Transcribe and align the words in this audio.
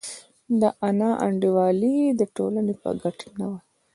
دا 0.59 0.69
نا 0.99 1.09
انډولي 1.25 1.97
د 2.19 2.21
ټولنې 2.35 2.73
په 2.81 2.89
ګټه 3.01 3.27
نه 3.39 3.45
وي. 3.51 3.59